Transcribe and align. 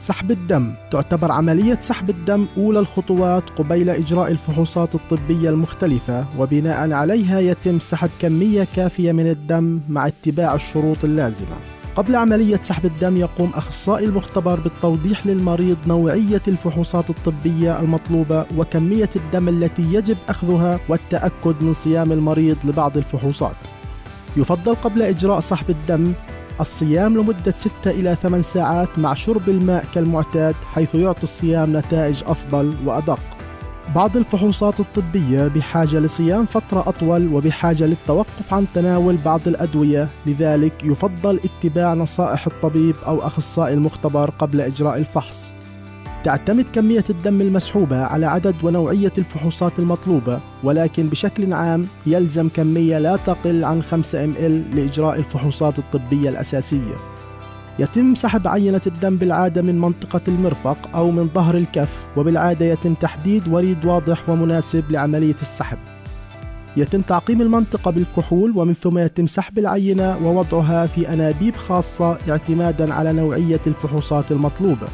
سحب 0.00 0.30
الدم. 0.30 0.72
تعتبر 0.90 1.32
عملية 1.32 1.78
سحب 1.82 2.10
الدم 2.10 2.46
أولى 2.56 2.78
الخطوات 2.78 3.50
قبيل 3.50 3.90
إجراء 3.90 4.30
الفحوصات 4.30 4.94
الطبية 4.94 5.50
المختلفة 5.50 6.26
وبناء 6.38 6.92
عليها 6.92 7.40
يتم 7.40 7.80
سحب 7.80 8.10
كمية 8.20 8.66
كافية 8.76 9.12
من 9.12 9.30
الدم 9.30 9.80
مع 9.88 10.06
اتباع 10.06 10.54
الشروط 10.54 11.04
اللازمة. 11.04 11.56
قبل 11.96 12.16
عملية 12.16 12.60
سحب 12.62 12.84
الدم 12.84 13.16
يقوم 13.16 13.50
أخصائي 13.54 14.04
المختبر 14.04 14.60
بالتوضيح 14.60 15.26
للمريض 15.26 15.76
نوعية 15.86 16.42
الفحوصات 16.48 17.10
الطبية 17.10 17.80
المطلوبة 17.80 18.46
وكمية 18.56 19.10
الدم 19.16 19.48
التي 19.48 19.94
يجب 19.94 20.16
أخذها 20.28 20.80
والتأكد 20.88 21.54
من 21.60 21.72
صيام 21.72 22.12
المريض 22.12 22.56
لبعض 22.64 22.96
الفحوصات. 22.96 23.56
يفضل 24.36 24.74
قبل 24.74 25.02
إجراء 25.02 25.40
سحب 25.40 25.70
الدم 25.70 26.12
الصيام 26.60 27.16
لمدة 27.16 27.54
6 27.58 27.90
إلى 27.90 28.14
8 28.22 28.44
ساعات 28.44 28.98
مع 28.98 29.14
شرب 29.14 29.48
الماء 29.48 29.84
كالمعتاد 29.94 30.54
حيث 30.72 30.94
يعطي 30.94 31.22
الصيام 31.22 31.76
نتائج 31.76 32.22
أفضل 32.26 32.74
وأدق. 32.86 33.20
بعض 33.94 34.16
الفحوصات 34.16 34.80
الطبية 34.80 35.48
بحاجة 35.48 36.00
لصيام 36.00 36.46
فترة 36.46 36.88
أطول 36.88 37.34
وبحاجة 37.34 37.84
للتوقف 37.84 38.54
عن 38.54 38.66
تناول 38.74 39.16
بعض 39.24 39.40
الأدوية 39.46 40.08
لذلك 40.26 40.84
يفضل 40.84 41.40
اتباع 41.44 41.94
نصائح 41.94 42.46
الطبيب 42.46 42.96
أو 43.06 43.26
أخصائي 43.26 43.74
المختبر 43.74 44.30
قبل 44.30 44.60
إجراء 44.60 44.98
الفحص 44.98 45.52
تعتمد 46.24 46.68
كمية 46.68 47.04
الدم 47.10 47.40
المسحوبة 47.40 48.04
على 48.04 48.26
عدد 48.26 48.54
ونوعية 48.62 49.12
الفحوصات 49.18 49.78
المطلوبة 49.78 50.40
ولكن 50.64 51.08
بشكل 51.08 51.52
عام 51.52 51.86
يلزم 52.06 52.48
كمية 52.48 52.98
لا 52.98 53.16
تقل 53.16 53.64
عن 53.64 53.82
5 53.82 54.26
ml 54.26 54.76
لإجراء 54.76 55.18
الفحوصات 55.18 55.78
الطبية 55.78 56.30
الأساسية. 56.30 56.94
يتم 57.78 58.14
سحب 58.14 58.48
عينة 58.48 58.80
الدم 58.86 59.16
بالعادة 59.16 59.62
من 59.62 59.78
منطقة 59.78 60.20
المرفق 60.28 60.78
أو 60.94 61.10
من 61.10 61.28
ظهر 61.34 61.56
الكف 61.56 62.06
وبالعادة 62.16 62.66
يتم 62.66 62.94
تحديد 62.94 63.48
وريد 63.48 63.84
واضح 63.84 64.28
ومناسب 64.28 64.90
لعملية 64.90 65.36
السحب. 65.42 65.78
يتم 66.76 67.00
تعقيم 67.00 67.42
المنطقة 67.42 67.90
بالكحول 67.90 68.52
ومن 68.56 68.74
ثم 68.74 68.98
يتم 68.98 69.26
سحب 69.26 69.58
العينة 69.58 70.16
ووضعها 70.24 70.86
في 70.86 71.12
أنابيب 71.12 71.56
خاصة 71.56 72.18
اعتمادا 72.30 72.94
على 72.94 73.12
نوعية 73.12 73.60
الفحوصات 73.66 74.32
المطلوبة. 74.32 74.86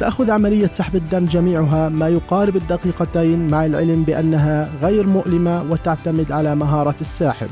تأخذ 0.00 0.30
عملية 0.30 0.70
سحب 0.72 0.96
الدم 0.96 1.24
جميعها 1.24 1.88
ما 1.88 2.08
يقارب 2.08 2.56
الدقيقتين 2.56 3.48
مع 3.48 3.66
العلم 3.66 4.02
بأنها 4.02 4.68
غير 4.82 5.06
مؤلمة 5.06 5.62
وتعتمد 5.70 6.32
على 6.32 6.54
مهارة 6.54 6.94
الساحب. 7.00 7.48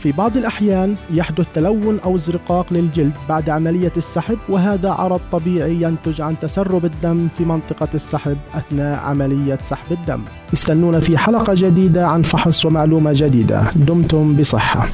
في 0.00 0.12
بعض 0.12 0.36
الأحيان 0.36 0.94
يحدث 1.10 1.46
تلون 1.54 2.00
أو 2.04 2.16
ازرقاق 2.16 2.66
للجلد 2.70 3.12
بعد 3.28 3.50
عملية 3.50 3.92
السحب 3.96 4.38
وهذا 4.48 4.90
عرض 4.90 5.20
طبيعي 5.32 5.82
ينتج 5.82 6.20
عن 6.20 6.34
تسرب 6.42 6.84
الدم 6.84 7.28
في 7.38 7.44
منطقة 7.44 7.88
السحب 7.94 8.36
أثناء 8.54 9.00
عملية 9.04 9.58
سحب 9.62 9.92
الدم. 9.92 10.20
استنونا 10.52 11.00
في 11.00 11.18
حلقة 11.18 11.54
جديدة 11.54 12.06
عن 12.06 12.22
فحص 12.22 12.64
ومعلومة 12.66 13.12
جديدة. 13.14 13.64
دمتم 13.76 14.36
بصحة. 14.36 14.88